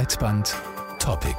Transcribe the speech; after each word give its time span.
Breitband 0.00 0.56
Topic. 0.98 1.36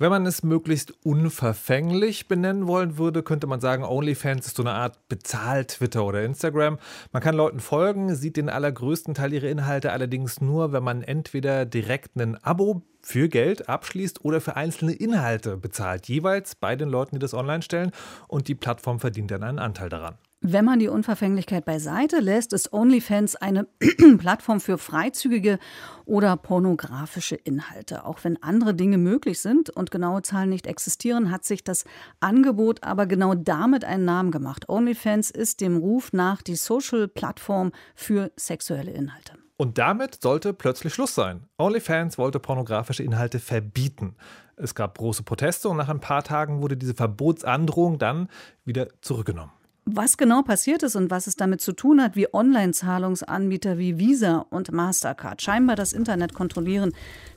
Wenn 0.00 0.10
man 0.10 0.26
es 0.26 0.42
möglichst 0.42 0.92
unverfänglich 1.06 2.26
benennen 2.26 2.66
wollen 2.66 2.98
würde, 2.98 3.22
könnte 3.22 3.46
man 3.46 3.60
sagen, 3.60 3.84
OnlyFans 3.84 4.48
ist 4.48 4.56
so 4.56 4.64
eine 4.64 4.72
Art 4.72 5.08
bezahlt 5.08 5.68
Twitter 5.68 6.04
oder 6.04 6.24
Instagram. 6.24 6.80
Man 7.12 7.22
kann 7.22 7.36
Leuten 7.36 7.60
folgen, 7.60 8.16
sieht 8.16 8.36
den 8.36 8.48
allergrößten 8.48 9.14
Teil 9.14 9.32
ihrer 9.32 9.46
Inhalte 9.46 9.92
allerdings 9.92 10.40
nur, 10.40 10.72
wenn 10.72 10.82
man 10.82 11.02
entweder 11.02 11.66
direkt 11.66 12.16
ein 12.16 12.42
Abo 12.42 12.82
für 13.00 13.28
Geld 13.28 13.68
abschließt 13.68 14.24
oder 14.24 14.40
für 14.40 14.56
einzelne 14.56 14.94
Inhalte 14.94 15.56
bezahlt, 15.56 16.08
jeweils 16.08 16.56
bei 16.56 16.74
den 16.74 16.88
Leuten, 16.88 17.14
die 17.14 17.20
das 17.20 17.32
online 17.32 17.62
stellen 17.62 17.92
und 18.26 18.48
die 18.48 18.56
Plattform 18.56 18.98
verdient 18.98 19.30
dann 19.30 19.44
einen 19.44 19.60
Anteil 19.60 19.88
daran. 19.88 20.18
Wenn 20.40 20.64
man 20.64 20.78
die 20.78 20.86
Unverfänglichkeit 20.86 21.64
beiseite 21.64 22.20
lässt, 22.20 22.52
ist 22.52 22.72
OnlyFans 22.72 23.34
eine 23.34 23.66
Plattform 24.18 24.60
für 24.60 24.78
freizügige 24.78 25.58
oder 26.04 26.36
pornografische 26.36 27.34
Inhalte. 27.34 28.04
Auch 28.04 28.22
wenn 28.22 28.40
andere 28.40 28.72
Dinge 28.72 28.98
möglich 28.98 29.40
sind 29.40 29.68
und 29.68 29.90
genaue 29.90 30.22
Zahlen 30.22 30.50
nicht 30.50 30.68
existieren, 30.68 31.32
hat 31.32 31.44
sich 31.44 31.64
das 31.64 31.84
Angebot 32.20 32.84
aber 32.84 33.06
genau 33.06 33.34
damit 33.34 33.84
einen 33.84 34.04
Namen 34.04 34.30
gemacht. 34.30 34.68
OnlyFans 34.68 35.32
ist 35.32 35.60
dem 35.60 35.76
Ruf 35.76 36.12
nach 36.12 36.40
die 36.40 36.54
Social-Plattform 36.54 37.72
für 37.96 38.30
sexuelle 38.36 38.92
Inhalte. 38.92 39.32
Und 39.56 39.78
damit 39.78 40.22
sollte 40.22 40.54
plötzlich 40.54 40.94
Schluss 40.94 41.16
sein. 41.16 41.48
OnlyFans 41.58 42.16
wollte 42.16 42.38
pornografische 42.38 43.02
Inhalte 43.02 43.40
verbieten. 43.40 44.14
Es 44.54 44.76
gab 44.76 44.98
große 44.98 45.24
Proteste 45.24 45.68
und 45.68 45.78
nach 45.78 45.88
ein 45.88 45.98
paar 46.00 46.22
Tagen 46.22 46.62
wurde 46.62 46.76
diese 46.76 46.94
Verbotsandrohung 46.94 47.98
dann 47.98 48.28
wieder 48.64 48.86
zurückgenommen. 49.00 49.50
Was 49.90 50.18
genau 50.18 50.42
passiert 50.42 50.82
ist 50.82 50.96
und 50.96 51.10
was 51.10 51.26
es 51.26 51.36
damit 51.36 51.62
zu 51.62 51.72
tun 51.72 52.02
hat, 52.02 52.14
wie 52.14 52.32
Online-Zahlungsanbieter 52.34 53.78
wie 53.78 53.98
Visa 53.98 54.44
und 54.50 54.70
Mastercard 54.70 55.40
scheinbar 55.40 55.76
das 55.76 55.94
Internet 55.94 56.34
kontrollieren, 56.34 56.92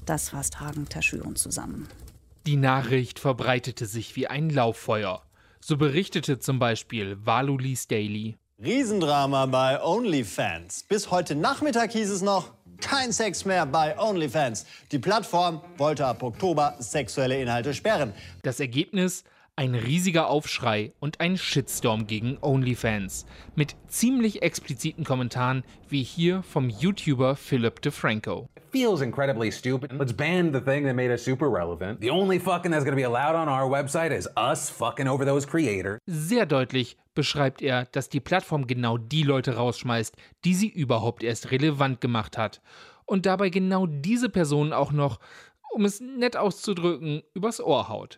das 0.06 0.32
fasst 0.32 0.60
Hagen 0.60 0.90
Taschüren 0.90 1.38
zusammen. 1.38 1.88
Die 2.46 2.58
Nachricht 2.58 3.20
verbreitete 3.20 3.86
sich 3.86 4.18
wie 4.18 4.28
ein 4.28 4.50
Lauffeuer. 4.50 5.22
So 5.62 5.78
berichtete 5.78 6.40
zum 6.40 6.60
Beispiel 6.60 7.18
Valulis 7.24 7.88
Daily. 7.88 8.36
Riesendrama 8.62 9.46
bei 9.46 9.82
OnlyFans. 9.82 10.84
Bis 10.90 11.10
heute 11.10 11.36
Nachmittag 11.36 11.94
hieß 11.94 12.10
es 12.10 12.22
noch, 12.22 12.52
kein 12.82 13.14
Sex 13.14 13.46
mehr 13.46 13.66
bei 13.66 13.98
OnlyFans. 13.98 14.66
Die 14.92 15.00
Plattform 15.00 15.62
wollte 15.78 16.06
ab 16.06 16.22
Oktober 16.22 16.76
sexuelle 16.80 17.42
Inhalte 17.42 17.74
sperren. 17.74 18.12
Das 18.44 18.60
Ergebnis? 18.60 19.24
Ein 19.58 19.76
riesiger 19.76 20.28
Aufschrei 20.28 20.94
und 21.00 21.20
ein 21.20 21.38
Shitstorm 21.38 22.08
gegen 22.08 22.38
OnlyFans. 22.42 23.26
Mit 23.56 23.76
ziemlich 23.88 24.42
expliziten 24.42 25.04
Kommentaren 25.04 25.64
wie 25.90 26.04
hier 26.04 26.42
vom 26.42 26.70
YouTuber 26.70 27.36
Philip 27.36 27.82
DeFranco. 27.82 28.48
feels 28.72 29.02
incredibly 29.02 29.52
stupid. 29.52 29.92
Let's 29.92 30.14
ban 30.14 30.54
the 30.54 30.62
thing 30.62 30.86
that 30.86 30.96
made 30.96 31.12
us 31.12 31.24
super 31.24 31.50
relevant. 31.50 32.00
The 32.00 32.10
only 32.10 32.40
fucking 32.40 32.72
that's 32.72 32.86
gonna 32.86 32.96
be 32.96 33.04
allowed 33.04 33.36
on 33.36 33.50
our 33.50 33.70
website 33.70 34.12
is 34.12 34.28
us 34.38 34.70
fucking 34.70 35.08
over 35.08 35.26
those 35.26 35.46
creators. 35.46 36.00
Sehr 36.06 36.46
deutlich 36.46 36.98
beschreibt 37.14 37.62
er, 37.62 37.86
dass 37.92 38.08
die 38.08 38.22
Plattform 38.22 38.68
genau 38.68 38.98
die 38.98 39.24
Leute 39.24 39.56
rausschmeißt, 39.56 40.16
die 40.46 40.56
sie 40.56 40.70
überhaupt 40.70 41.24
erst 41.24 41.52
relevant 41.52 42.00
gemacht 42.00 42.38
hat. 42.38 42.62
Und 43.06 43.26
dabei 43.26 43.50
genau 43.50 43.86
diese 43.88 44.30
Personen 44.30 44.72
auch 44.72 44.94
noch, 44.94 45.20
um 45.74 45.84
es 45.84 46.00
nett 46.00 46.38
auszudrücken, 46.38 47.24
übers 47.34 47.60
Ohr 47.60 47.90
haut. 47.90 48.18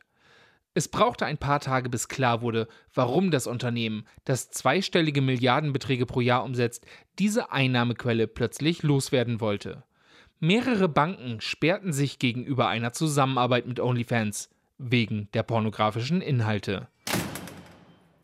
Es 0.76 0.88
brauchte 0.88 1.26
ein 1.26 1.38
paar 1.38 1.60
Tage, 1.60 1.88
bis 1.88 2.08
klar 2.08 2.42
wurde, 2.42 2.68
warum 2.96 3.30
das 3.30 3.46
Unternehmen, 3.46 4.06
das 4.26 4.50
zweistellige 4.50 5.22
Milliardenbeträge 5.22 6.08
pro 6.08 6.20
Jahr 6.20 6.44
umsetzt, 6.44 6.86
diese 7.20 7.52
Einnahmequelle 7.52 8.28
plötzlich 8.28 8.82
loswerden 8.82 9.40
wollte. 9.40 9.84
Mehrere 10.40 10.90
Banken 10.90 11.42
sperrten 11.42 11.94
sich 11.94 12.18
gegenüber 12.18 12.68
einer 12.68 12.92
Zusammenarbeit 12.92 13.68
mit 13.68 13.80
OnlyFans 13.80 14.50
wegen 14.80 15.30
der 15.34 15.44
pornografischen 15.44 16.22
Inhalte. 16.22 16.88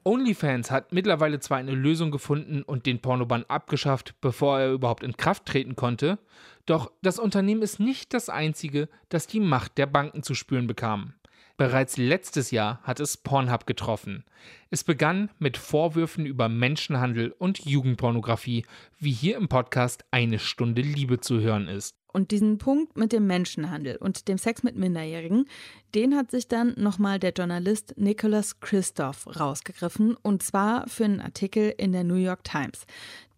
OnlyFans 0.03 0.71
hat 0.71 0.91
mittlerweile 0.91 1.39
zwar 1.39 1.59
eine 1.59 1.75
Lösung 1.75 2.09
gefunden 2.09 2.63
und 2.63 2.87
den 2.87 2.99
Pornobann 2.99 3.45
abgeschafft, 3.47 4.15
bevor 4.21 4.59
er 4.59 4.71
überhaupt 4.71 5.03
in 5.03 5.15
Kraft 5.17 5.45
treten 5.45 5.75
konnte, 5.75 6.17
doch 6.65 6.91
das 7.03 7.19
Unternehmen 7.19 7.61
ist 7.61 7.79
nicht 7.79 8.13
das 8.13 8.27
einzige, 8.27 8.89
das 9.09 9.27
die 9.27 9.39
Macht 9.39 9.77
der 9.77 9.85
Banken 9.85 10.23
zu 10.23 10.33
spüren 10.33 10.65
bekam. 10.65 11.13
Bereits 11.59 11.97
letztes 11.97 12.51
Jahr 12.51 12.79
hat 12.83 13.01
es 13.01 13.17
Pornhub 13.17 13.65
getroffen. 13.67 14.23
Es 14.69 14.85
begann 14.85 15.29
mit 15.39 15.57
Vorwürfen 15.57 16.25
über 16.25 16.47
Menschenhandel 16.47 17.35
und 17.37 17.65
Jugendpornografie, 17.65 18.65
wie 18.97 19.11
hier 19.11 19.35
im 19.35 19.49
Podcast 19.49 20.05
Eine 20.09 20.39
Stunde 20.39 20.81
Liebe 20.81 21.19
zu 21.19 21.41
hören 21.41 21.67
ist. 21.67 21.98
Und 22.11 22.31
diesen 22.31 22.57
Punkt 22.57 22.97
mit 22.97 23.11
dem 23.11 23.27
Menschenhandel 23.27 23.97
und 23.97 24.27
dem 24.27 24.37
Sex 24.37 24.63
mit 24.63 24.75
Minderjährigen, 24.75 25.45
den 25.93 26.15
hat 26.15 26.31
sich 26.31 26.47
dann 26.47 26.73
nochmal 26.77 27.19
der 27.19 27.33
Journalist 27.33 27.93
Nicholas 27.97 28.59
Christoph 28.59 29.27
rausgegriffen 29.39 30.15
und 30.21 30.41
zwar 30.41 30.87
für 30.87 31.05
einen 31.05 31.21
Artikel 31.21 31.73
in 31.77 31.91
der 31.91 32.03
New 32.03 32.15
York 32.15 32.43
Times. 32.43 32.85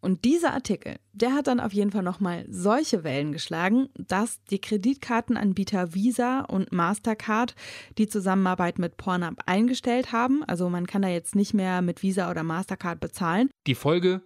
Und 0.02 0.26
dieser 0.26 0.54
Artikel, 0.54 0.96
der 1.14 1.34
hat 1.34 1.46
dann 1.46 1.60
auf 1.60 1.74
jeden 1.74 1.92
Fall 1.92 2.02
nochmal 2.02 2.46
solche 2.50 3.04
Wellen 3.04 3.34
geschlagen, 3.34 3.90
dass 3.96 4.44
die 4.46 4.60
Kreditkartenanbieter 4.60 5.94
Visa 5.94 6.42
und 6.42 6.72
Mastercard 6.72 7.54
die 8.00 8.08
Zusammenarbeit 8.08 8.80
mit 8.80 8.98
Pornhub 8.98 9.36
eingestellt 9.46 10.12
haben. 10.12 10.44
Also 10.44 10.70
man 10.70 10.88
kann 10.88 11.04
da 11.04 11.08
jetzt 11.08 11.36
nicht 11.36 11.54
mehr 11.54 11.84
mit 11.84 12.02
Visa 12.02 12.32
oder 12.32 12.42
Mastercard 12.42 13.00
bezahlen. 13.00 13.52
Die 13.68 13.76
Folge: 13.76 14.22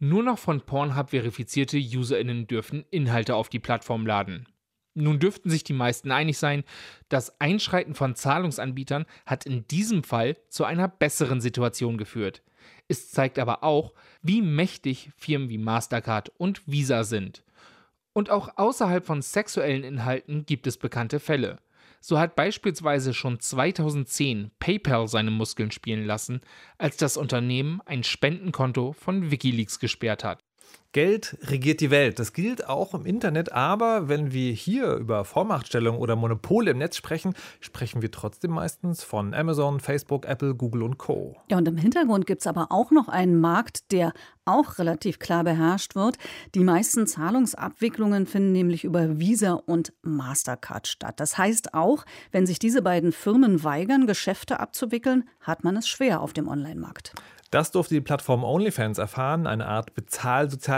Nur 0.00 0.22
noch 0.22 0.38
von 0.38 0.60
Pornhub 0.60 1.10
verifizierte 1.10 1.76
UserInnen 1.76 2.46
dürfen 2.46 2.84
Inhalte 2.90 3.34
auf 3.34 3.48
die 3.48 3.58
Plattform 3.58 4.06
laden. 4.06 4.46
Nun 4.94 5.18
dürften 5.18 5.50
sich 5.50 5.64
die 5.64 5.72
meisten 5.72 6.10
einig 6.10 6.38
sein, 6.38 6.64
das 7.08 7.40
Einschreiten 7.40 7.94
von 7.94 8.14
Zahlungsanbietern 8.14 9.06
hat 9.26 9.46
in 9.46 9.66
diesem 9.68 10.02
Fall 10.02 10.36
zu 10.48 10.64
einer 10.64 10.88
besseren 10.88 11.40
Situation 11.40 11.98
geführt. 11.98 12.42
Es 12.88 13.10
zeigt 13.10 13.38
aber 13.38 13.62
auch, 13.62 13.92
wie 14.22 14.42
mächtig 14.42 15.10
Firmen 15.16 15.48
wie 15.48 15.58
Mastercard 15.58 16.30
und 16.36 16.66
Visa 16.66 17.04
sind. 17.04 17.44
Und 18.12 18.30
auch 18.30 18.56
außerhalb 18.56 19.04
von 19.06 19.22
sexuellen 19.22 19.84
Inhalten 19.84 20.46
gibt 20.46 20.66
es 20.66 20.78
bekannte 20.78 21.20
Fälle. 21.20 21.58
So 22.00 22.18
hat 22.18 22.36
beispielsweise 22.36 23.12
schon 23.14 23.40
2010 23.40 24.50
PayPal 24.58 25.08
seine 25.08 25.30
Muskeln 25.30 25.70
spielen 25.70 26.04
lassen, 26.04 26.40
als 26.78 26.96
das 26.96 27.16
Unternehmen 27.16 27.80
ein 27.86 28.04
Spendenkonto 28.04 28.92
von 28.92 29.30
Wikileaks 29.30 29.78
gesperrt 29.78 30.24
hat. 30.24 30.42
Geld 30.92 31.36
regiert 31.42 31.80
die 31.80 31.90
Welt. 31.90 32.18
Das 32.18 32.32
gilt 32.32 32.66
auch 32.66 32.94
im 32.94 33.04
Internet, 33.04 33.52
aber 33.52 34.08
wenn 34.08 34.32
wir 34.32 34.52
hier 34.52 34.94
über 34.94 35.26
Vormachtstellung 35.26 35.98
oder 35.98 36.16
Monopole 36.16 36.70
im 36.70 36.78
Netz 36.78 36.96
sprechen, 36.96 37.34
sprechen 37.60 38.00
wir 38.00 38.10
trotzdem 38.10 38.52
meistens 38.52 39.04
von 39.04 39.34
Amazon, 39.34 39.80
Facebook, 39.80 40.24
Apple, 40.24 40.54
Google 40.54 40.82
und 40.82 40.96
Co. 40.96 41.36
Ja, 41.50 41.58
und 41.58 41.68
im 41.68 41.76
Hintergrund 41.76 42.26
gibt 42.26 42.40
es 42.40 42.46
aber 42.46 42.68
auch 42.70 42.90
noch 42.90 43.08
einen 43.08 43.38
Markt, 43.38 43.92
der 43.92 44.14
auch 44.46 44.78
relativ 44.78 45.18
klar 45.18 45.44
beherrscht 45.44 45.94
wird. 45.94 46.16
Die 46.54 46.64
meisten 46.64 47.06
Zahlungsabwicklungen 47.06 48.26
finden 48.26 48.52
nämlich 48.52 48.84
über 48.84 49.18
Visa 49.18 49.52
und 49.52 49.92
Mastercard 50.00 50.88
statt. 50.88 51.20
Das 51.20 51.36
heißt 51.36 51.74
auch, 51.74 52.06
wenn 52.32 52.46
sich 52.46 52.58
diese 52.58 52.80
beiden 52.80 53.12
Firmen 53.12 53.62
weigern, 53.62 54.06
Geschäfte 54.06 54.58
abzuwickeln, 54.58 55.28
hat 55.42 55.64
man 55.64 55.76
es 55.76 55.86
schwer 55.86 56.22
auf 56.22 56.32
dem 56.32 56.48
Online-Markt. 56.48 57.12
Das 57.50 57.70
durfte 57.70 57.94
die 57.94 58.02
Plattform 58.02 58.44
OnlyFans 58.44 58.98
erfahren, 58.98 59.46
eine 59.46 59.66
Art 59.66 59.94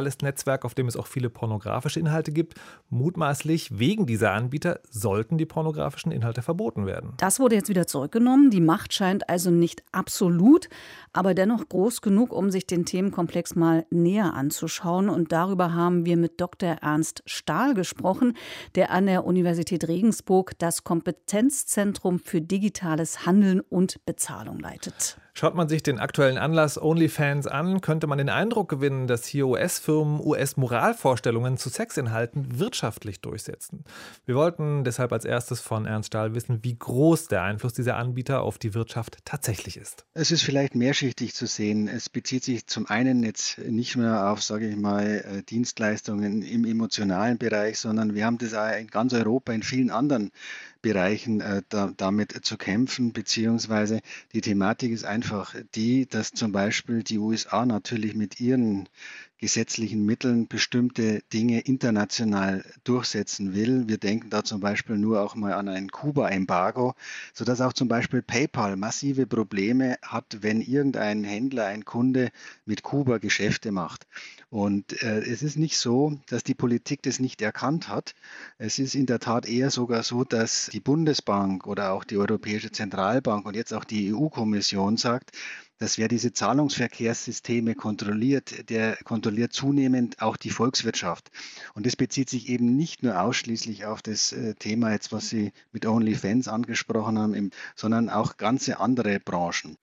bezahlsoziales 0.01 0.19
Netzwerk, 0.23 0.65
auf 0.65 0.75
dem 0.75 0.89
es 0.89 0.97
auch 0.97 1.07
viele 1.07 1.31
pornografische 1.31 2.01
Inhalte 2.01 2.33
gibt. 2.33 2.55
Mutmaßlich 2.89 3.79
wegen 3.79 4.07
dieser 4.07 4.33
Anbieter 4.33 4.81
sollten 4.91 5.39
die 5.39 5.47
pornografischen 5.47 6.13
Inhalte 6.13 6.43
verboten 6.43 6.87
werden. 6.87 7.15
Das 7.19 7.41
wurde 7.41 7.57
jetzt 7.57 7.69
wieder 7.69 7.87
zurückgenommen. 7.87 8.51
Die 8.51 8.61
Macht 8.61 8.93
scheint 8.93 9.29
also 9.29 9.51
nicht 9.51 9.83
absolut, 9.93 10.69
aber 11.13 11.35
dennoch 11.35 11.69
groß 11.69 12.01
genug, 12.01 12.33
um 12.33 12.51
sich 12.51 12.67
den 12.67 12.85
Themenkomplex 12.85 13.55
mal 13.55 13.87
näher 13.91 14.35
anzuschauen. 14.35 15.09
Und 15.09 15.33
darüber 15.33 15.75
haben 15.75 16.07
wir 16.07 16.17
mit 16.17 16.41
Dr. 16.41 16.77
Ernst 16.81 17.23
Stahl 17.27 17.75
gesprochen, 17.75 18.35
der 18.75 18.91
an 18.91 19.07
der 19.07 19.25
Universität 19.25 19.89
Regensburg 19.89 20.59
das 20.59 20.85
Kompetenzzentrum 20.85 22.19
für 22.19 22.41
digitales 22.41 23.27
Handeln 23.27 23.61
und 23.61 24.05
Bezahlung 24.07 24.59
leitet. 24.61 25.19
Schaut 25.41 25.55
man 25.55 25.71
sich 25.71 25.83
den 25.83 25.99
aktuellen 25.99 26.37
Anlass 26.37 26.77
OnlyFans 26.77 27.47
an, 27.47 27.81
könnte 27.81 28.07
man 28.07 28.19
den 28.19 28.29
Eindruck 28.29 28.69
gewinnen, 28.69 29.07
dass 29.07 29.25
hier 29.25 29.47
US-Firmen 29.47 30.21
US-Moralvorstellungen 30.21 31.57
zu 31.57 31.71
Sexinhalten 31.71 32.59
wirtschaftlich 32.59 33.23
durchsetzen. 33.23 33.85
Wir 34.27 34.35
wollten 34.35 34.85
deshalb 34.85 35.15
als 35.15 35.25
erstes 35.25 35.63
von 35.63 35.87
Ernst 35.87 36.09
Stahl 36.09 36.35
wissen, 36.35 36.63
wie 36.63 36.79
groß 36.79 37.29
der 37.29 37.41
Einfluss 37.41 37.73
dieser 37.73 37.97
Anbieter 37.97 38.43
auf 38.43 38.59
die 38.59 38.75
Wirtschaft 38.75 39.17
tatsächlich 39.25 39.79
ist. 39.79 40.05
Es 40.13 40.31
ist 40.31 40.43
vielleicht 40.43 40.75
mehrschichtig 40.75 41.33
zu 41.33 41.47
sehen. 41.47 41.89
Es 41.89 42.11
bezieht 42.11 42.45
sich 42.45 42.67
zum 42.67 42.85
einen 42.85 43.23
jetzt 43.23 43.57
nicht 43.61 43.97
nur 43.97 44.31
auf, 44.31 44.43
sage 44.43 44.69
ich 44.69 44.77
mal, 44.77 45.25
äh, 45.25 45.43
Dienstleistungen 45.43 46.43
im 46.43 46.67
emotionalen 46.67 47.39
Bereich, 47.39 47.79
sondern 47.79 48.15
wir 48.15 48.27
haben 48.27 48.37
das 48.37 48.53
auch 48.53 48.79
in 48.79 48.89
ganz 48.89 49.15
Europa 49.15 49.55
in 49.55 49.63
vielen 49.63 49.89
anderen 49.89 50.33
Bereichen 50.83 51.41
äh, 51.41 51.63
da, 51.69 51.93
damit 51.97 52.45
zu 52.45 52.57
kämpfen, 52.57 53.13
beziehungsweise 53.13 54.01
die 54.33 54.41
Thematik 54.41 54.93
ist 54.93 55.05
einfach 55.05 55.55
die, 55.75 56.07
dass 56.07 56.33
zum 56.33 56.53
Beispiel 56.53 57.03
die 57.03 57.19
USA 57.19 57.67
natürlich 57.67 58.15
mit 58.15 58.41
ihren 58.41 58.89
gesetzlichen 59.41 60.05
Mitteln 60.05 60.49
bestimmte 60.49 61.23
Dinge 61.33 61.61
international 61.61 62.63
durchsetzen 62.85 63.55
will. 63.55 63.89
Wir 63.89 63.97
denken 63.97 64.29
da 64.29 64.45
zum 64.45 64.61
Beispiel 64.61 64.99
nur 64.99 65.23
auch 65.23 65.35
mal 65.35 65.55
an 65.55 65.69
ein 65.69 65.89
Kuba-Embargo, 65.89 66.95
sodass 67.33 67.63
auch 67.63 67.73
zum 67.73 67.89
Beispiel 67.89 68.21
PayPal 68.21 68.77
massive 68.77 69.27
Probleme 69.27 69.97
hat, 70.03 70.39
wenn 70.43 70.61
irgendein 70.61 71.25
Händler, 71.25 71.67
ein 71.67 71.87
Kunde 71.87 72.31
mit 72.67 72.83
Kuba 72.83 73.17
Geschäfte 73.19 73.73
macht. 73.73 74.07
Und 74.51 75.03
äh, 75.03 75.21
es 75.21 75.43
ist 75.43 75.57
nicht 75.57 75.79
so, 75.79 76.19
dass 76.29 76.43
die 76.43 76.55
Politik 76.55 77.03
das 77.03 77.19
nicht 77.19 77.41
erkannt 77.41 77.89
hat. 77.89 78.15
Es 78.59 78.79
ist 78.79 78.95
in 78.95 79.07
der 79.07 79.21
Tat 79.21 79.49
eher 79.49 79.71
sogar 79.71 80.03
so, 80.03 80.25
dass 80.25 80.69
die 80.73 80.81
Bundesbank 80.81 81.67
oder 81.67 81.93
auch 81.93 82.05
die 82.05 82.19
Europäische 82.19 82.73
Zentralbank 82.73 83.47
und 83.47 83.57
jetzt 83.57 83.73
auch 83.73 83.85
die 83.85 84.13
EU-Kommission 84.13 84.97
sagt, 84.97 85.31
dass 85.81 85.99
wer 85.99 86.09
diese 86.09 86.33
Zahlungsverkehrssysteme 86.33 87.75
kontrolliert, 87.75 88.69
der 88.71 88.97
kontrolliert 89.03 89.53
zunehmend 89.53 90.21
auch 90.21 90.37
die 90.37 90.51
Volkswirtschaft. 90.51 91.31
Und 91.75 91.87
das 91.87 91.97
bezieht 91.97 92.29
sich 92.29 92.49
eben 92.49 92.77
nicht 92.77 93.03
nur 93.03 93.21
ausschließlich 93.21 93.87
auf 93.87 94.03
das 94.03 94.33
äh, 94.33 94.55
Thema 94.55 94.93
jetzt, 94.93 95.11
was 95.11 95.31
Sie 95.31 95.53
mit 95.73 95.87
OnlyFans 95.87 96.49
angesprochen 96.49 97.19
haben, 97.19 97.51
sondern 97.75 98.11
auch 98.11 98.37
ganze 98.37 98.79
andere 98.79 99.19
Branchen. 99.21 99.77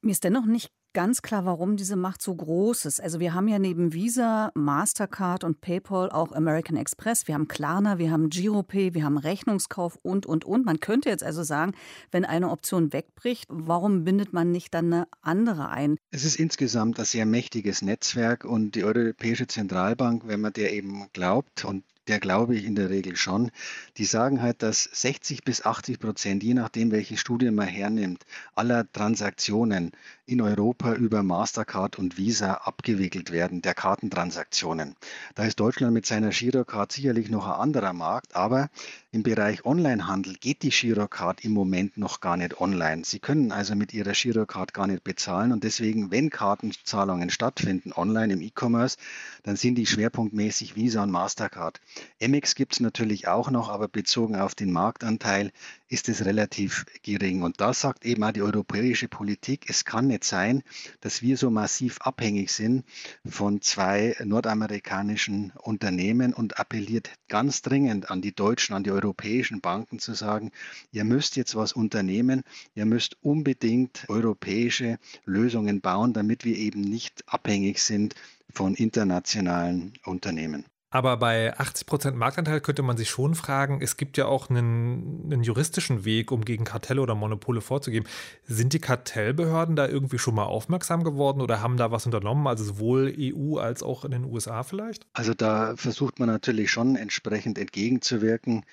Mir 0.00 0.12
ist 0.12 0.24
dennoch 0.24 0.46
nicht 0.46 0.70
ganz 0.94 1.20
klar, 1.20 1.44
warum 1.44 1.76
diese 1.76 1.96
Macht 1.96 2.22
so 2.22 2.34
groß 2.34 2.86
ist. 2.86 3.00
Also 3.00 3.20
wir 3.20 3.34
haben 3.34 3.48
ja 3.48 3.58
neben 3.58 3.92
Visa, 3.92 4.50
Mastercard 4.54 5.44
und 5.44 5.60
PayPal 5.60 6.10
auch 6.10 6.32
American 6.32 6.76
Express, 6.76 7.28
wir 7.28 7.34
haben 7.34 7.48
Klarna, 7.48 7.98
wir 7.98 8.10
haben 8.10 8.30
Giropay, 8.30 8.94
wir 8.94 9.04
haben 9.04 9.18
Rechnungskauf 9.18 9.98
und, 10.02 10.24
und, 10.24 10.44
und. 10.44 10.64
Man 10.64 10.80
könnte 10.80 11.10
jetzt 11.10 11.24
also 11.24 11.42
sagen, 11.42 11.72
wenn 12.10 12.24
eine 12.24 12.50
Option 12.50 12.92
wegbricht, 12.92 13.46
warum 13.50 14.04
bindet 14.04 14.32
man 14.32 14.50
nicht 14.50 14.72
dann 14.72 14.92
eine 14.92 15.08
andere 15.20 15.68
ein? 15.68 15.96
Es 16.10 16.24
ist 16.24 16.36
insgesamt 16.36 16.98
ein 16.98 17.04
sehr 17.04 17.26
mächtiges 17.26 17.82
Netzwerk 17.82 18.44
und 18.44 18.76
die 18.76 18.84
Europäische 18.84 19.46
Zentralbank, 19.46 20.22
wenn 20.26 20.40
man 20.40 20.52
der 20.52 20.72
eben 20.72 21.08
glaubt 21.12 21.64
und 21.64 21.84
der 22.08 22.20
glaube 22.20 22.54
ich 22.56 22.64
in 22.64 22.74
der 22.74 22.90
Regel 22.90 23.16
schon. 23.16 23.50
Die 23.96 24.04
sagen 24.04 24.42
halt, 24.42 24.62
dass 24.62 24.84
60 24.84 25.44
bis 25.44 25.64
80 25.64 25.98
Prozent, 25.98 26.42
je 26.42 26.54
nachdem, 26.54 26.90
welche 26.90 27.16
Studie 27.16 27.50
man 27.50 27.68
hernimmt, 27.68 28.24
aller 28.54 28.90
Transaktionen 28.92 29.92
in 30.26 30.40
Europa 30.40 30.94
über 30.94 31.22
Mastercard 31.22 31.98
und 31.98 32.16
Visa 32.16 32.54
abgewickelt 32.54 33.30
werden, 33.30 33.60
der 33.60 33.74
Kartentransaktionen. 33.74 34.96
Da 35.34 35.44
ist 35.44 35.60
Deutschland 35.60 35.92
mit 35.92 36.06
seiner 36.06 36.30
Girocard 36.30 36.92
sicherlich 36.92 37.28
noch 37.28 37.46
ein 37.46 37.60
anderer 37.60 37.92
Markt, 37.92 38.34
aber 38.34 38.70
im 39.12 39.22
Bereich 39.22 39.64
Onlinehandel 39.66 40.34
geht 40.34 40.62
die 40.62 40.70
Girocard 40.70 41.44
im 41.44 41.52
Moment 41.52 41.98
noch 41.98 42.20
gar 42.20 42.38
nicht 42.38 42.58
online. 42.58 43.04
Sie 43.04 43.18
können 43.18 43.52
also 43.52 43.74
mit 43.74 43.92
Ihrer 43.92 44.12
Girocard 44.12 44.72
gar 44.72 44.86
nicht 44.86 45.04
bezahlen 45.04 45.52
und 45.52 45.62
deswegen, 45.62 46.10
wenn 46.10 46.30
Kartenzahlungen 46.30 47.28
stattfinden 47.28 47.92
online 47.92 48.32
im 48.32 48.40
E-Commerce, 48.40 48.96
dann 49.42 49.56
sind 49.56 49.74
die 49.74 49.86
schwerpunktmäßig 49.86 50.74
Visa 50.74 51.02
und 51.02 51.10
Mastercard. 51.10 51.80
MX 52.20 52.54
gibt 52.54 52.74
es 52.74 52.80
natürlich 52.80 53.28
auch 53.28 53.50
noch, 53.50 53.68
aber 53.68 53.88
bezogen 53.88 54.36
auf 54.36 54.54
den 54.54 54.72
Marktanteil 54.72 55.52
ist 55.88 56.08
es 56.08 56.24
relativ 56.24 56.86
gering. 57.02 57.42
Und 57.42 57.60
da 57.60 57.72
sagt 57.72 58.04
eben 58.04 58.24
auch 58.24 58.32
die 58.32 58.42
europäische 58.42 59.08
Politik, 59.08 59.66
es 59.68 59.84
kann 59.84 60.08
nicht 60.08 60.24
sein, 60.24 60.62
dass 61.00 61.22
wir 61.22 61.36
so 61.36 61.50
massiv 61.50 61.98
abhängig 62.00 62.50
sind 62.50 62.84
von 63.24 63.60
zwei 63.60 64.16
nordamerikanischen 64.24 65.52
Unternehmen 65.62 66.34
und 66.34 66.58
appelliert 66.58 67.10
ganz 67.28 67.62
dringend 67.62 68.10
an 68.10 68.22
die 68.22 68.34
deutschen, 68.34 68.74
an 68.74 68.84
die 68.84 68.90
europäischen 68.90 69.60
Banken 69.60 69.98
zu 69.98 70.14
sagen, 70.14 70.50
ihr 70.90 71.04
müsst 71.04 71.36
jetzt 71.36 71.54
was 71.54 71.72
unternehmen, 71.72 72.42
ihr 72.74 72.86
müsst 72.86 73.16
unbedingt 73.22 74.04
europäische 74.08 74.98
Lösungen 75.24 75.80
bauen, 75.80 76.12
damit 76.12 76.44
wir 76.44 76.56
eben 76.56 76.80
nicht 76.80 77.22
abhängig 77.26 77.80
sind 77.80 78.14
von 78.50 78.74
internationalen 78.74 79.92
Unternehmen. 80.04 80.64
Aber 80.94 81.16
bei 81.16 81.52
80% 81.58 82.12
Marktanteil 82.12 82.60
könnte 82.60 82.82
man 82.82 82.96
sich 82.96 83.10
schon 83.10 83.34
fragen, 83.34 83.80
es 83.82 83.96
gibt 83.96 84.16
ja 84.16 84.26
auch 84.26 84.48
einen, 84.48 85.24
einen, 85.24 85.42
juristischen 85.42 86.04
Weg, 86.04 86.30
um 86.30 86.44
gegen 86.44 86.64
Kartelle 86.64 87.02
oder 87.02 87.16
Monopole 87.16 87.60
vorzugehen. 87.60 88.06
Sind 88.44 88.74
die 88.74 88.78
Kartellbehörden 88.78 89.74
da 89.74 89.88
irgendwie 89.88 90.18
schon 90.18 90.36
mal 90.36 90.44
aufmerksam 90.44 91.02
geworden 91.02 91.40
oder 91.40 91.60
haben 91.60 91.78
da 91.78 91.90
was 91.90 92.06
unternommen, 92.06 92.46
also 92.46 92.62
sowohl 92.62 93.12
EU 93.18 93.56
als 93.58 93.82
auch 93.82 94.04
in 94.04 94.12
den 94.12 94.24
USA 94.24 94.62
vielleicht? 94.62 95.04
Also 95.14 95.34
da 95.34 95.74
versucht 95.74 96.20
man 96.20 96.28
natürlich 96.28 96.70
schon 96.70 96.94
entsprechend 96.94 97.58
entgegenzuwirken. 97.58 98.64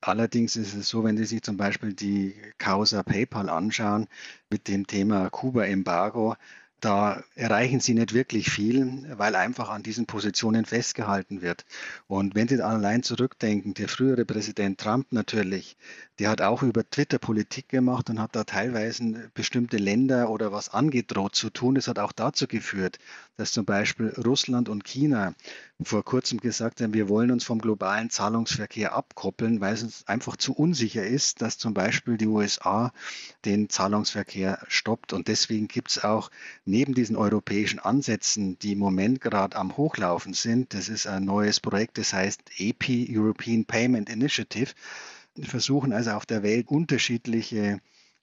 Allerdings 0.00 0.54
ist 0.54 0.74
es 0.74 0.88
so, 0.88 1.02
wenn 1.02 1.16
Sie 1.16 1.24
sich 1.24 1.42
zum 1.42 1.56
Beispiel 1.56 1.92
die 1.92 2.36
Causa 2.58 3.02
PayPal 3.02 3.48
anschauen 3.48 4.06
mit 4.48 4.68
dem 4.68 4.86
Thema 4.86 5.28
Kuba-Embargo, 5.28 6.36
da 6.80 7.22
erreichen 7.34 7.80
sie 7.80 7.94
nicht 7.94 8.12
wirklich 8.12 8.50
viel, 8.50 9.06
weil 9.16 9.34
einfach 9.36 9.70
an 9.70 9.82
diesen 9.82 10.06
Positionen 10.06 10.66
festgehalten 10.66 11.40
wird. 11.40 11.64
Und 12.06 12.34
wenn 12.34 12.46
Sie 12.46 12.60
allein 12.60 13.02
zurückdenken, 13.02 13.72
der 13.74 13.88
frühere 13.88 14.24
Präsident 14.24 14.78
Trump 14.78 15.06
natürlich, 15.10 15.76
der 16.18 16.28
hat 16.28 16.42
auch 16.42 16.62
über 16.62 16.88
Twitter 16.88 17.18
Politik 17.18 17.68
gemacht 17.68 18.10
und 18.10 18.20
hat 18.20 18.36
da 18.36 18.44
teilweise 18.44 19.30
bestimmte 19.34 19.78
Länder 19.78 20.30
oder 20.30 20.52
was 20.52 20.68
angedroht 20.68 21.34
zu 21.34 21.50
tun. 21.50 21.74
Das 21.74 21.88
hat 21.88 21.98
auch 21.98 22.12
dazu 22.12 22.46
geführt, 22.46 22.98
dass 23.36 23.52
zum 23.52 23.64
Beispiel 23.64 24.10
Russland 24.24 24.68
und 24.68 24.84
China 24.84 25.34
vor 25.82 26.04
kurzem 26.04 26.38
gesagt 26.38 26.80
haben, 26.80 26.94
wir 26.94 27.08
wollen 27.08 27.32
uns 27.32 27.42
vom 27.42 27.58
globalen 27.58 28.10
Zahlungsverkehr 28.10 28.94
abkoppeln, 28.94 29.60
weil 29.60 29.74
es 29.74 30.06
einfach 30.06 30.36
zu 30.36 30.52
unsicher 30.54 31.04
ist, 31.04 31.42
dass 31.42 31.58
zum 31.58 31.74
Beispiel 31.74 32.16
die 32.16 32.28
USA 32.28 32.92
den 33.44 33.68
Zahlungsverkehr 33.68 34.60
stoppt. 34.68 35.12
Und 35.12 35.26
deswegen 35.26 35.66
gibt 35.66 35.90
es 35.90 36.04
auch 36.04 36.30
neben 36.74 36.92
diesen 36.92 37.14
europäischen 37.14 37.78
Ansätzen, 37.78 38.58
die 38.58 38.72
im 38.72 38.80
Moment 38.80 39.20
gerade 39.20 39.56
am 39.56 39.76
Hochlaufen 39.76 40.34
sind, 40.34 40.74
das 40.74 40.88
ist 40.88 41.06
ein 41.06 41.24
neues 41.24 41.60
Projekt, 41.60 41.98
das 41.98 42.12
heißt 42.12 42.42
EP 42.58 42.88
European 43.08 43.64
Payment 43.64 44.10
Initiative, 44.10 44.72
versuchen 45.40 45.92
also 45.92 46.10
auf 46.10 46.26
der 46.26 46.42
Welt 46.42 46.66
unterschiedliche 46.66 47.78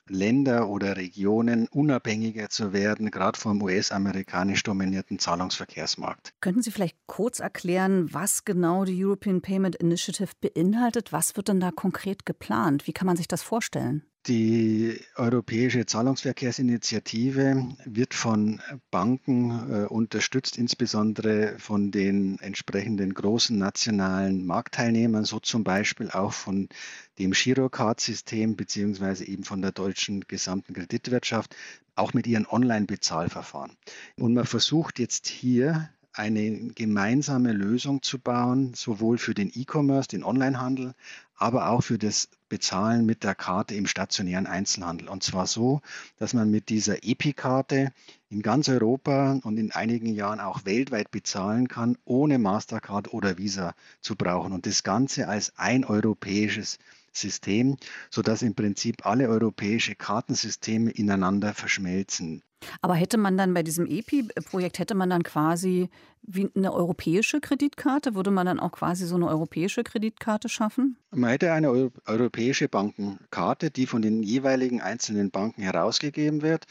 Länder 0.09 0.67
oder 0.67 0.97
Regionen 0.97 1.69
unabhängiger 1.69 2.49
zu 2.49 2.73
werden, 2.73 3.09
gerade 3.09 3.39
vom 3.39 3.61
US-amerikanisch 3.61 4.63
dominierten 4.63 5.17
Zahlungsverkehrsmarkt. 5.17 6.33
Könnten 6.41 6.61
Sie 6.61 6.71
vielleicht 6.71 6.97
kurz 7.05 7.39
erklären, 7.39 8.13
was 8.13 8.43
genau 8.43 8.83
die 8.83 9.01
European 9.01 9.41
Payment 9.41 9.77
Initiative 9.77 10.31
beinhaltet? 10.41 11.13
Was 11.13 11.37
wird 11.37 11.47
denn 11.47 11.61
da 11.61 11.71
konkret 11.71 12.25
geplant? 12.25 12.85
Wie 12.85 12.91
kann 12.91 13.07
man 13.07 13.15
sich 13.15 13.29
das 13.29 13.43
vorstellen? 13.43 14.03
Die 14.27 14.99
Europäische 15.15 15.87
Zahlungsverkehrsinitiative 15.87 17.75
wird 17.85 18.13
von 18.13 18.61
Banken 18.91 19.49
äh, 19.49 19.85
unterstützt, 19.87 20.59
insbesondere 20.59 21.57
von 21.57 21.89
den 21.89 22.37
entsprechenden 22.39 23.15
großen 23.15 23.57
nationalen 23.57 24.45
Marktteilnehmern, 24.45 25.25
so 25.25 25.39
zum 25.39 25.63
Beispiel 25.63 26.11
auch 26.11 26.33
von 26.33 26.69
dem 27.17 27.31
Girocard-System 27.31 28.55
beziehungsweise 28.55 29.25
eben 29.25 29.43
von 29.43 29.63
der 29.63 29.71
deutschen 29.71 30.21
gesamten 30.27 30.75
Kreditwirtschaft, 30.75 31.55
auch 31.95 32.13
mit 32.13 32.27
ihren 32.27 32.45
Online-Bezahlverfahren. 32.45 33.75
Und 34.17 34.35
man 34.35 34.45
versucht 34.45 34.99
jetzt 34.99 35.25
hier 35.25 35.89
eine 36.21 36.69
gemeinsame 36.75 37.51
Lösung 37.51 38.03
zu 38.03 38.19
bauen, 38.19 38.75
sowohl 38.75 39.17
für 39.17 39.33
den 39.33 39.51
E-Commerce, 39.51 40.07
den 40.07 40.23
Onlinehandel, 40.23 40.93
aber 41.35 41.69
auch 41.69 41.81
für 41.81 41.97
das 41.97 42.29
Bezahlen 42.47 43.07
mit 43.07 43.23
der 43.23 43.33
Karte 43.33 43.73
im 43.73 43.87
stationären 43.87 44.45
Einzelhandel. 44.45 45.09
Und 45.09 45.23
zwar 45.23 45.47
so, 45.47 45.81
dass 46.19 46.35
man 46.35 46.51
mit 46.51 46.69
dieser 46.69 47.03
EPI-Karte 47.03 47.91
in 48.29 48.43
ganz 48.43 48.69
Europa 48.69 49.39
und 49.41 49.57
in 49.57 49.71
einigen 49.71 50.13
Jahren 50.13 50.39
auch 50.39 50.63
weltweit 50.63 51.09
bezahlen 51.09 51.67
kann, 51.67 51.97
ohne 52.05 52.37
Mastercard 52.37 53.11
oder 53.13 53.39
Visa 53.39 53.73
zu 54.01 54.15
brauchen. 54.15 54.51
Und 54.51 54.67
das 54.67 54.83
Ganze 54.83 55.27
als 55.27 55.57
ein 55.57 55.83
europäisches 55.85 56.77
System, 57.11 57.77
sodass 58.09 58.41
im 58.41 58.55
Prinzip 58.55 59.05
alle 59.05 59.29
europäische 59.29 59.95
Kartensysteme 59.95 60.91
ineinander 60.91 61.53
verschmelzen. 61.53 62.43
Aber 62.81 62.95
hätte 62.95 63.17
man 63.17 63.37
dann 63.37 63.53
bei 63.53 63.63
diesem 63.63 63.87
EPI-Projekt, 63.87 64.79
hätte 64.79 64.93
man 64.93 65.09
dann 65.09 65.23
quasi 65.23 65.89
wie 66.21 66.49
eine 66.55 66.71
europäische 66.71 67.41
Kreditkarte? 67.41 68.13
Würde 68.13 68.29
man 68.29 68.45
dann 68.45 68.59
auch 68.59 68.71
quasi 68.71 69.07
so 69.07 69.15
eine 69.15 69.27
europäische 69.27 69.83
Kreditkarte 69.83 70.47
schaffen? 70.47 70.97
Man 71.09 71.31
hätte 71.31 71.51
eine 71.53 71.91
europäische 72.05 72.69
Bankenkarte, 72.69 73.71
die 73.71 73.87
von 73.87 74.03
den 74.03 74.21
jeweiligen 74.21 74.81
einzelnen 74.81 75.31
Banken 75.31 75.63
herausgegeben 75.63 76.41
wird 76.41 76.65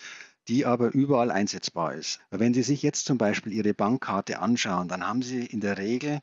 die 0.48 0.66
aber 0.66 0.92
überall 0.92 1.30
einsetzbar 1.30 1.94
ist. 1.94 2.18
Wenn 2.30 2.54
Sie 2.54 2.64
sich 2.64 2.82
jetzt 2.82 3.06
zum 3.06 3.18
Beispiel 3.18 3.52
Ihre 3.52 3.72
Bankkarte 3.72 4.40
anschauen, 4.40 4.88
dann 4.88 5.06
haben 5.06 5.22
Sie 5.22 5.46
in 5.46 5.60
der 5.60 5.78
Regel 5.78 6.20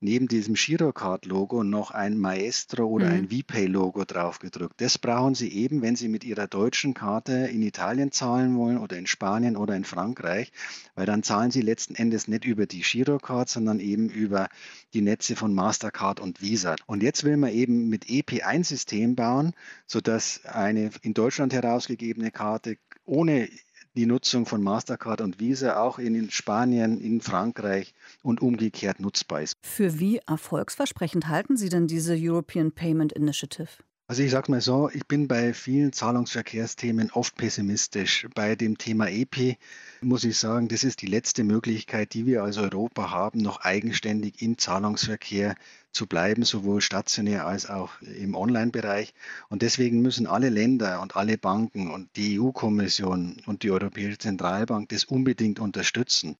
neben 0.00 0.28
diesem 0.28 0.54
Girocard-Logo 0.54 1.64
noch 1.64 1.90
ein 1.90 2.18
Maestro 2.18 2.86
oder 2.86 3.06
mhm. 3.06 3.12
ein 3.12 3.28
VPay-Logo 3.28 4.04
draufgedrückt. 4.04 4.80
Das 4.80 4.98
brauchen 4.98 5.34
Sie 5.34 5.52
eben, 5.52 5.82
wenn 5.82 5.96
Sie 5.96 6.08
mit 6.08 6.24
Ihrer 6.24 6.46
deutschen 6.46 6.94
Karte 6.94 7.32
in 7.32 7.62
Italien 7.62 8.12
zahlen 8.12 8.56
wollen 8.56 8.78
oder 8.78 8.96
in 8.98 9.06
Spanien 9.06 9.56
oder 9.56 9.74
in 9.74 9.84
Frankreich, 9.84 10.52
weil 10.94 11.06
dann 11.06 11.22
zahlen 11.22 11.50
Sie 11.50 11.62
letzten 11.62 11.94
Endes 11.94 12.28
nicht 12.28 12.44
über 12.44 12.66
die 12.66 12.82
Girocard, 12.82 13.48
sondern 13.48 13.80
eben 13.80 14.08
über 14.08 14.48
die 14.92 15.00
Netze 15.00 15.34
von 15.34 15.54
Mastercard 15.54 16.20
und 16.20 16.42
Visa. 16.42 16.76
Und 16.86 17.02
jetzt 17.02 17.24
will 17.24 17.36
man 17.36 17.50
eben 17.50 17.88
mit 17.88 18.10
EP 18.10 18.44
ein 18.44 18.64
System 18.64 19.14
bauen, 19.14 19.52
sodass 19.86 20.44
eine 20.44 20.90
in 21.02 21.14
Deutschland 21.14 21.52
herausgegebene 21.52 22.30
Karte 22.30 22.76
ohne 23.04 23.48
die 23.96 24.06
Nutzung 24.06 24.46
von 24.46 24.62
Mastercard 24.62 25.20
und 25.20 25.40
Visa 25.40 25.80
auch 25.80 25.98
in 25.98 26.30
Spanien, 26.30 27.00
in 27.00 27.20
Frankreich 27.20 27.94
und 28.22 28.42
umgekehrt 28.42 29.00
nutzbar 29.00 29.42
ist. 29.42 29.54
Für 29.62 29.98
wie 29.98 30.18
erfolgsversprechend 30.26 31.28
halten 31.28 31.56
Sie 31.56 31.68
denn 31.68 31.86
diese 31.86 32.14
European 32.16 32.72
Payment 32.72 33.12
Initiative? 33.12 33.68
Also 34.08 34.22
ich 34.22 34.30
sage 34.30 34.52
mal 34.52 34.60
so, 34.60 34.88
ich 34.94 35.04
bin 35.08 35.26
bei 35.26 35.52
vielen 35.52 35.92
Zahlungsverkehrsthemen 35.92 37.10
oft 37.10 37.34
pessimistisch. 37.34 38.28
Bei 38.36 38.54
dem 38.54 38.78
Thema 38.78 39.08
EP 39.08 39.56
muss 40.00 40.22
ich 40.22 40.38
sagen, 40.38 40.68
das 40.68 40.84
ist 40.84 41.02
die 41.02 41.08
letzte 41.08 41.42
Möglichkeit, 41.42 42.14
die 42.14 42.24
wir 42.24 42.44
als 42.44 42.56
Europa 42.56 43.10
haben, 43.10 43.40
noch 43.40 43.62
eigenständig 43.62 44.40
im 44.40 44.58
Zahlungsverkehr 44.58 45.56
zu 45.90 46.06
bleiben, 46.06 46.44
sowohl 46.44 46.82
stationär 46.82 47.48
als 47.48 47.68
auch 47.68 48.00
im 48.02 48.36
Online-Bereich. 48.36 49.12
Und 49.48 49.62
deswegen 49.62 50.02
müssen 50.02 50.28
alle 50.28 50.50
Länder 50.50 51.02
und 51.02 51.16
alle 51.16 51.36
Banken 51.36 51.90
und 51.90 52.14
die 52.14 52.38
EU-Kommission 52.38 53.42
und 53.46 53.64
die 53.64 53.72
Europäische 53.72 54.18
Zentralbank 54.18 54.88
das 54.90 55.02
unbedingt 55.02 55.58
unterstützen. 55.58 56.36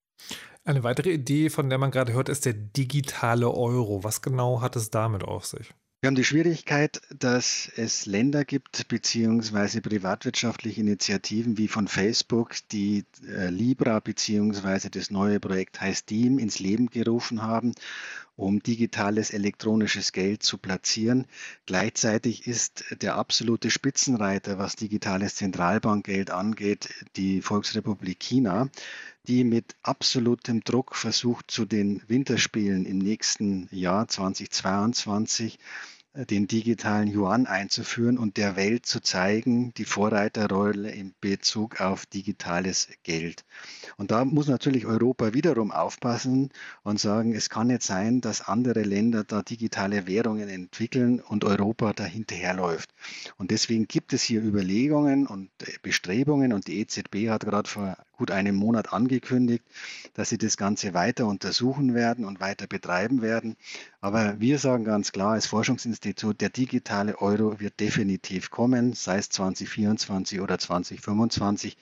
Eine 0.65 0.85
weitere 0.85 1.15
Idee, 1.15 1.51
von 1.51 1.69
der 1.69 1.79
man 1.79 1.91
gerade 1.91 2.13
hört, 2.13 2.29
ist 2.29 2.45
der 2.45 2.53
digitale 2.53 3.51
Euro. 3.51 4.05
Was 4.05 4.23
genau 4.23 4.61
hat 4.61 4.77
es 4.77 4.91
damit 4.91 5.25
auf 5.25 5.47
sich? 5.47 5.75
Wir 6.01 6.09
haben 6.09 6.15
die 6.15 6.25
Schwierigkeit, 6.25 7.01
dass 7.09 7.71
es 7.75 8.05
Länder 8.05 8.45
gibt, 8.45 8.87
beziehungsweise 8.89 9.81
privatwirtschaftliche 9.81 10.83
Initiativen 10.83 11.57
wie 11.57 11.69
von 11.69 11.89
Facebook, 11.89 12.55
die 12.71 13.07
äh, 13.27 13.49
Libra 13.49 14.01
beziehungsweise 14.01 14.91
das 14.91 15.11
neue 15.11 15.41
Projekt 15.41 15.81
heißt 15.81 16.11
DIEM 16.11 16.39
ins 16.39 16.59
Leben 16.59 16.91
gerufen 16.91 17.43
haben, 17.43 17.73
um 18.37 18.63
digitales 18.63 19.31
elektronisches 19.31 20.13
Geld 20.13 20.43
zu 20.43 20.59
platzieren. 20.59 21.27
Gleichzeitig 21.65 22.47
ist 22.47 22.85
der 23.01 23.17
absolute 23.17 23.71
Spitzenreiter, 23.71 24.59
was 24.59 24.77
digitales 24.77 25.35
Zentralbankgeld 25.37 26.31
angeht, 26.31 26.91
die 27.17 27.43
Volksrepublik 27.43 28.21
China 28.21 28.69
die 29.27 29.45
mit 29.45 29.75
absolutem 29.83 30.63
Druck 30.63 30.95
versucht, 30.95 31.51
zu 31.51 31.65
den 31.65 32.03
Winterspielen 32.07 32.87
im 32.87 32.99
nächsten 32.99 33.69
Jahr 33.73 34.07
2022 34.07 35.59
den 36.25 36.47
digitalen 36.47 37.15
Yuan 37.15 37.47
einzuführen 37.47 38.17
und 38.17 38.39
der 38.39 38.57
Welt 38.57 38.87
zu 38.87 39.01
zeigen, 39.01 39.75
die 39.75 39.85
Vorreiterrolle 39.85 40.91
in 40.91 41.15
Bezug 41.21 41.81
auf 41.81 42.07
digitales 42.07 42.89
Geld. 43.03 43.45
Und 43.99 44.11
da 44.11 44.25
muss 44.25 44.49
natürlich 44.49 44.87
Europa 44.87 45.35
wiederum 45.35 45.71
aufpassen 45.71 46.51
und 46.83 46.99
sagen, 46.99 47.35
es 47.35 47.51
kann 47.51 47.67
nicht 47.67 47.83
sein, 47.83 48.23
dass 48.23 48.49
andere 48.49 48.83
Länder 48.83 49.25
da 49.25 49.43
digitale 49.43 50.07
Währungen 50.07 50.49
entwickeln 50.49 51.21
und 51.21 51.45
Europa 51.45 51.93
da 51.93 52.05
hinterherläuft. 52.05 52.91
Und 53.37 53.51
deswegen 53.51 53.87
gibt 53.87 54.13
es 54.15 54.23
hier 54.23 54.43
Überlegungen 54.43 55.27
und 55.27 55.51
Bestrebungen 55.83 56.53
und 56.53 56.67
die 56.67 56.81
EZB 56.81 57.29
hat 57.29 57.45
gerade 57.45 57.69
vor 57.69 57.97
gut 58.17 58.31
einem 58.31 58.57
Monat 58.57 58.93
angekündigt, 58.93 59.65
dass 60.15 60.31
sie 60.31 60.39
das 60.39 60.57
Ganze 60.57 60.95
weiter 60.95 61.27
untersuchen 61.27 61.95
werden 61.95 62.25
und 62.25 62.41
weiter 62.41 62.67
betreiben 62.67 63.23
werden. 63.23 63.57
Aber 64.07 64.39
wir 64.39 64.61
sagen 64.61 64.85
ganz 64.85 65.11
klar 65.11 65.33
als 65.33 65.49
Forschungsinstitut, 65.49 66.41
der 66.41 66.49
digitale 66.49 67.21
Euro 67.21 67.59
wird 67.59 67.81
definitiv 67.81 68.53
kommen, 68.53 68.93
sei 68.93 69.19
es 69.19 69.31
2024 69.31 70.41
oder 70.41 70.61
2025, 70.61 71.77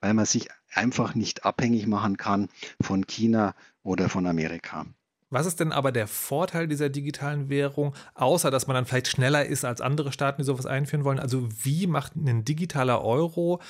weil 0.00 0.12
man 0.12 0.24
sich 0.24 0.48
einfach 0.72 1.14
nicht 1.14 1.44
abhängig 1.44 1.86
machen 1.86 2.16
kann 2.16 2.48
von 2.80 3.06
China 3.06 3.54
oder 3.84 4.08
von 4.08 4.26
Amerika. 4.26 4.86
Was 5.30 5.46
ist 5.46 5.60
denn 5.60 5.70
aber 5.70 5.92
der 5.92 6.08
Vorteil 6.08 6.66
dieser 6.66 6.88
digitalen 6.88 7.48
Währung, 7.48 7.94
außer 8.14 8.50
dass 8.50 8.66
man 8.66 8.74
dann 8.74 8.84
vielleicht 8.84 9.06
schneller 9.06 9.46
ist 9.46 9.64
als 9.64 9.80
andere 9.80 10.10
Staaten, 10.10 10.42
die 10.42 10.46
sowas 10.46 10.66
einführen 10.66 11.04
wollen? 11.04 11.20
Also 11.20 11.48
wie 11.62 11.86
macht 11.86 12.16
ein 12.16 12.44
digitaler 12.44 13.04
Euro 13.04 13.60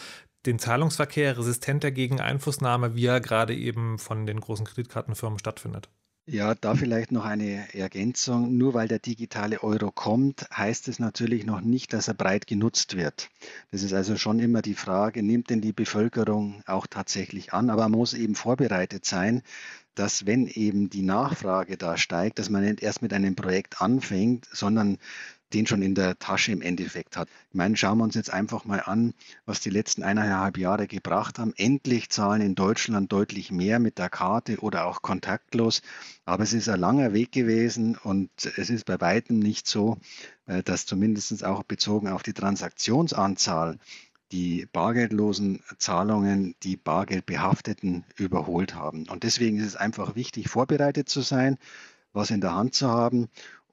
den 0.46 0.58
Zahlungsverkehr 0.58 1.36
resistenter 1.36 1.90
gegen 1.90 2.22
Einflussnahme, 2.22 2.94
wie 2.94 3.04
er 3.04 3.20
gerade 3.20 3.54
eben 3.54 3.98
von 3.98 4.24
den 4.24 4.40
großen 4.40 4.64
Kreditkartenfirmen 4.64 5.38
stattfindet? 5.38 5.90
Ja, 6.30 6.54
da 6.54 6.74
vielleicht 6.74 7.10
noch 7.10 7.24
eine 7.24 7.74
Ergänzung. 7.74 8.58
Nur 8.58 8.74
weil 8.74 8.86
der 8.86 8.98
digitale 8.98 9.62
Euro 9.62 9.90
kommt, 9.90 10.46
heißt 10.54 10.86
es 10.88 10.98
natürlich 10.98 11.46
noch 11.46 11.62
nicht, 11.62 11.94
dass 11.94 12.06
er 12.06 12.12
breit 12.12 12.46
genutzt 12.46 12.96
wird. 12.98 13.30
Das 13.70 13.82
ist 13.82 13.94
also 13.94 14.14
schon 14.18 14.38
immer 14.38 14.60
die 14.60 14.74
Frage, 14.74 15.22
nimmt 15.22 15.48
denn 15.48 15.62
die 15.62 15.72
Bevölkerung 15.72 16.62
auch 16.66 16.86
tatsächlich 16.86 17.54
an? 17.54 17.70
Aber 17.70 17.88
man 17.88 17.98
muss 17.98 18.12
eben 18.12 18.34
vorbereitet 18.34 19.06
sein, 19.06 19.42
dass 19.94 20.26
wenn 20.26 20.46
eben 20.48 20.90
die 20.90 21.00
Nachfrage 21.00 21.78
da 21.78 21.96
steigt, 21.96 22.38
dass 22.38 22.50
man 22.50 22.62
nicht 22.62 22.82
erst 22.82 23.00
mit 23.00 23.14
einem 23.14 23.34
Projekt 23.34 23.80
anfängt, 23.80 24.46
sondern 24.52 24.98
den 25.52 25.66
schon 25.66 25.82
in 25.82 25.94
der 25.94 26.18
Tasche 26.18 26.52
im 26.52 26.60
Endeffekt 26.60 27.16
hat. 27.16 27.28
Ich 27.50 27.54
meine, 27.54 27.76
schauen 27.76 27.98
wir 27.98 28.04
uns 28.04 28.14
jetzt 28.14 28.32
einfach 28.32 28.64
mal 28.64 28.80
an, 28.80 29.14
was 29.46 29.60
die 29.60 29.70
letzten 29.70 30.02
eineinhalb 30.02 30.58
Jahre 30.58 30.86
gebracht 30.86 31.38
haben. 31.38 31.54
Endlich 31.56 32.10
zahlen 32.10 32.42
in 32.42 32.54
Deutschland 32.54 33.10
deutlich 33.12 33.50
mehr 33.50 33.78
mit 33.78 33.98
der 33.98 34.10
Karte 34.10 34.58
oder 34.58 34.86
auch 34.86 35.02
kontaktlos. 35.02 35.82
Aber 36.24 36.42
es 36.42 36.52
ist 36.52 36.68
ein 36.68 36.80
langer 36.80 37.12
Weg 37.12 37.32
gewesen 37.32 37.96
und 37.96 38.30
es 38.56 38.70
ist 38.70 38.84
bei 38.84 39.00
weitem 39.00 39.38
nicht 39.38 39.66
so, 39.66 39.98
äh, 40.46 40.62
dass 40.62 40.86
zumindest 40.86 41.44
auch 41.44 41.62
bezogen 41.62 42.08
auf 42.08 42.22
die 42.22 42.34
Transaktionsanzahl 42.34 43.78
die 44.32 44.66
bargeldlosen 44.66 45.62
Zahlungen 45.78 46.54
die 46.62 46.76
bargeldbehafteten 46.76 48.04
überholt 48.16 48.74
haben. 48.74 49.08
Und 49.08 49.22
deswegen 49.22 49.58
ist 49.58 49.66
es 49.66 49.76
einfach 49.76 50.14
wichtig, 50.14 50.50
vorbereitet 50.50 51.08
zu 51.08 51.22
sein, 51.22 51.56
was 52.12 52.30
in 52.30 52.40
der 52.40 52.54
Hand 52.54 52.74
zu 52.74 52.88
haben 52.88 53.28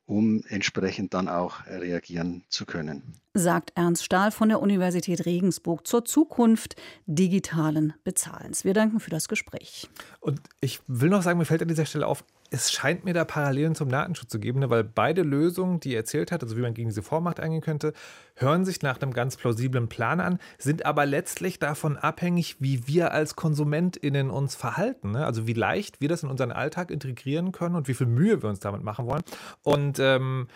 um 0.06 0.44
entsprechend 0.48 1.14
dann 1.14 1.28
auch 1.28 1.66
reagieren 1.66 2.44
zu 2.50 2.66
können. 2.66 3.16
Sagt 3.34 3.72
Ernst 3.76 4.06
Stahl 4.06 4.32
von 4.32 4.50
der 4.50 4.62
Universität 4.62 5.26
Regensburg 5.26 5.88
zur 5.88 6.06
Zukunft 6.06 6.76
digitalen 7.06 7.94
Bezahlens. 8.04 8.64
Wir 8.64 8.74
danken 8.74 9.00
für 9.00 9.10
das 9.10 9.28
Gespräch. 9.28 9.90
Und 10.20 10.40
ich 10.62 10.80
will 10.88 11.10
noch 11.10 11.24
sagen, 11.24 11.40
mir 11.40 11.46
fällt 11.46 11.62
an 11.64 11.68
dieser 11.68 11.86
Stelle 11.86 12.08
auf, 12.08 12.24
es 12.56 12.72
scheint 12.72 13.04
mir 13.04 13.14
da 13.14 13.26
Parallelen 13.26 13.76
zum 13.76 13.90
Datenschutz 13.90 14.30
zu 14.30 14.40
geben, 14.40 14.60
ne? 14.60 14.70
weil 14.70 14.84
beide 14.84 15.24
Lösungen, 15.24 15.82
die 15.82 15.94
er 15.94 16.00
erzählt 16.00 16.32
hat, 16.32 16.42
also 16.42 16.56
wie 16.56 16.62
man 16.62 16.74
gegen 16.74 16.88
diese 16.88 17.04
Vormacht 17.04 17.42
eingehen 17.42 17.62
könnte, 17.62 17.92
hören 18.36 18.64
sich 18.64 18.82
nach 18.82 19.02
einem 19.02 19.12
ganz 19.12 19.36
plausiblen 19.36 19.90
Plan 19.90 20.22
an, 20.22 20.40
sind 20.58 20.86
aber 20.86 21.06
letztlich 21.06 21.60
davon 21.60 21.98
abhängig, 21.98 22.56
wie 22.60 22.88
wir 22.88 23.12
als 23.12 23.36
KonsumentInnen 23.36 24.30
uns 24.30 24.56
verhalten. 24.56 25.12
Ne? 25.12 25.26
Also 25.26 25.48
wie 25.48 25.54
leicht 25.54 26.00
wir 26.00 26.08
das 26.08 26.24
in 26.24 26.30
unseren 26.30 26.54
Alltag 26.54 26.92
integrieren 26.92 27.52
können 27.52 27.76
und 27.76 27.90
wie 27.90 27.94
viel 27.94 28.08
Mühe 28.08 28.42
wir 28.42 28.50
uns 28.50 28.62
damit 28.62 28.84
machen 28.84 29.06
wollen. 29.06 29.24
Und 29.64 30.00
ähm, 30.00 30.48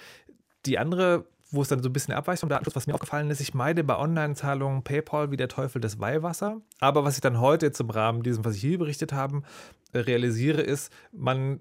die 0.65 0.79
andere 0.79 1.25
wo 1.51 1.61
es 1.61 1.67
dann 1.67 1.81
so 1.81 1.89
ein 1.89 1.93
bisschen 1.93 2.13
abweicht 2.13 2.41
vom 2.41 2.49
Datenschutz, 2.49 2.75
was 2.75 2.87
mir 2.87 2.93
aufgefallen 2.93 3.29
ist, 3.31 3.41
ich 3.41 3.53
meide 3.53 3.83
bei 3.83 3.97
Online-Zahlungen 3.97 4.83
PayPal 4.83 5.31
wie 5.31 5.37
der 5.37 5.47
Teufel 5.47 5.81
das 5.81 5.99
Weihwasser. 5.99 6.61
Aber 6.79 7.03
was 7.03 7.15
ich 7.15 7.21
dann 7.21 7.39
heute 7.39 7.71
im 7.79 7.89
Rahmen 7.89 8.21
diesem, 8.21 8.45
was 8.45 8.55
ich 8.55 8.61
hier 8.61 8.77
berichtet 8.77 9.13
habe, 9.13 9.41
äh, 9.91 9.99
realisiere, 9.99 10.61
ist, 10.61 10.93
man 11.11 11.59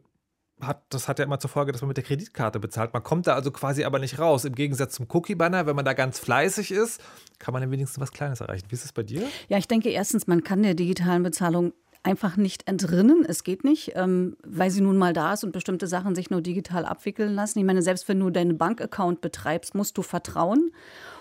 hat, 0.60 0.82
das 0.90 1.08
hat 1.08 1.18
ja 1.18 1.24
immer 1.24 1.38
zur 1.38 1.50
Folge, 1.50 1.72
dass 1.72 1.80
man 1.80 1.88
mit 1.88 1.96
der 1.96 2.04
Kreditkarte 2.04 2.58
bezahlt. 2.58 2.92
Man 2.92 3.02
kommt 3.02 3.26
da 3.26 3.34
also 3.34 3.50
quasi 3.50 3.84
aber 3.84 3.98
nicht 3.98 4.18
raus. 4.18 4.44
Im 4.44 4.54
Gegensatz 4.54 4.94
zum 4.94 5.06
Cookie-Banner, 5.08 5.66
wenn 5.66 5.76
man 5.76 5.84
da 5.84 5.92
ganz 5.92 6.18
fleißig 6.18 6.72
ist, 6.72 7.00
kann 7.38 7.52
man 7.52 7.70
wenigstens 7.70 8.00
was 8.00 8.12
Kleines 8.12 8.40
erreichen. 8.40 8.66
Wie 8.68 8.74
ist 8.74 8.84
es 8.84 8.92
bei 8.92 9.02
dir? 9.02 9.22
Ja, 9.48 9.58
ich 9.58 9.68
denke 9.68 9.90
erstens, 9.90 10.26
man 10.26 10.42
kann 10.42 10.62
der 10.62 10.74
digitalen 10.74 11.22
Bezahlung 11.22 11.72
einfach 12.02 12.36
nicht 12.36 12.68
entrinnen. 12.68 13.24
Es 13.26 13.44
geht 13.44 13.64
nicht, 13.64 13.92
ähm, 13.94 14.36
weil 14.44 14.70
sie 14.70 14.80
nun 14.80 14.96
mal 14.96 15.12
da 15.12 15.34
ist 15.34 15.44
und 15.44 15.52
bestimmte 15.52 15.86
Sachen 15.86 16.14
sich 16.14 16.30
nur 16.30 16.40
digital 16.40 16.84
abwickeln 16.84 17.34
lassen. 17.34 17.58
Ich 17.58 17.64
meine, 17.64 17.82
selbst 17.82 18.08
wenn 18.08 18.20
du 18.20 18.30
deinen 18.30 18.56
Bankaccount 18.56 19.20
betreibst, 19.20 19.74
musst 19.74 19.98
du 19.98 20.02
vertrauen. 20.02 20.70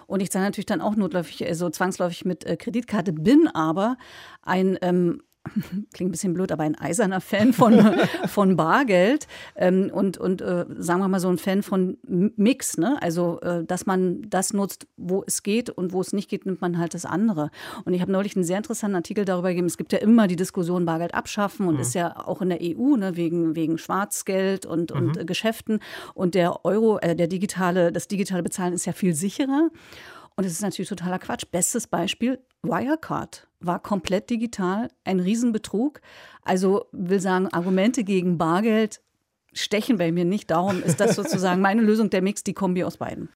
Und 0.05 0.21
ich 0.21 0.31
zahle 0.31 0.45
natürlich 0.45 0.65
dann 0.65 0.81
auch 0.81 0.95
notläufig, 0.95 1.45
also 1.45 1.69
zwangsläufig 1.69 2.25
mit 2.25 2.45
äh, 2.45 2.55
Kreditkarte, 2.55 3.11
bin 3.11 3.47
aber 3.47 3.97
ein 4.41 4.77
ähm, 4.81 5.21
klingt 5.93 6.09
ein 6.09 6.11
bisschen 6.11 6.33
blöd, 6.33 6.51
aber 6.51 6.63
ein 6.63 6.77
eiserner 6.77 7.21
Fan 7.21 7.53
von, 7.53 7.79
von 8.27 8.55
Bargeld 8.55 9.27
ähm, 9.55 9.89
und, 9.93 10.17
und 10.17 10.41
äh, 10.41 10.65
sagen 10.77 10.99
wir 10.99 11.07
mal 11.07 11.19
so 11.19 11.29
ein 11.29 11.37
Fan 11.37 11.63
von 11.63 11.97
Mix. 12.05 12.77
Ne? 12.77 12.97
Also, 13.01 13.39
äh, 13.41 13.63
dass 13.63 13.85
man 13.85 14.21
das 14.29 14.53
nutzt, 14.53 14.87
wo 14.97 15.23
es 15.25 15.43
geht 15.43 15.69
und 15.69 15.93
wo 15.93 16.01
es 16.01 16.13
nicht 16.13 16.29
geht, 16.29 16.45
nimmt 16.45 16.61
man 16.61 16.77
halt 16.77 16.93
das 16.93 17.05
andere. 17.05 17.49
Und 17.85 17.93
ich 17.93 18.01
habe 18.01 18.11
neulich 18.11 18.35
einen 18.35 18.45
sehr 18.45 18.57
interessanten 18.57 18.95
Artikel 18.95 19.25
darüber 19.25 19.49
gegeben. 19.49 19.67
Es 19.67 19.77
gibt 19.77 19.93
ja 19.93 19.99
immer 19.99 20.27
die 20.27 20.35
Diskussion 20.35 20.85
Bargeld 20.85 21.13
abschaffen 21.13 21.67
und 21.67 21.75
mhm. 21.75 21.81
ist 21.81 21.93
ja 21.93 22.15
auch 22.27 22.41
in 22.41 22.49
der 22.49 22.59
EU 22.61 22.95
ne, 22.95 23.15
wegen, 23.15 23.55
wegen 23.55 23.77
Schwarzgeld 23.77 24.65
und, 24.65 24.93
mhm. 24.93 24.97
und 24.97 25.17
äh, 25.17 25.25
Geschäften. 25.25 25.79
Und 26.13 26.35
der 26.35 26.65
Euro, 26.65 26.99
äh, 26.99 27.15
der 27.15 27.27
digitale, 27.27 27.91
das 27.91 28.07
digitale 28.07 28.43
Bezahlen 28.43 28.73
ist 28.73 28.85
ja 28.85 28.93
viel 28.93 29.13
sicherer. 29.13 29.69
Und 30.37 30.45
es 30.45 30.51
ist 30.53 30.61
natürlich 30.61 30.89
totaler 30.89 31.17
Quatsch. 31.17 31.45
Bestes 31.51 31.87
Beispiel, 31.87 32.39
Wirecard 32.61 33.47
war 33.59 33.81
komplett 33.81 34.29
digital, 34.29 34.89
ein 35.03 35.19
Riesenbetrug. 35.19 35.99
Also 36.43 36.85
will 36.91 37.19
sagen, 37.19 37.47
Argumente 37.47 38.03
gegen 38.03 38.37
Bargeld 38.37 39.01
stechen 39.53 39.97
bei 39.97 40.11
mir 40.11 40.25
nicht. 40.25 40.51
Darum 40.51 40.83
ist 40.83 40.99
das 40.99 41.15
sozusagen 41.15 41.59
meine 41.61 41.81
Lösung, 41.81 42.11
der 42.11 42.21
Mix, 42.21 42.43
die 42.43 42.53
Kombi 42.53 42.83
aus 42.83 42.97
beiden. 42.97 43.29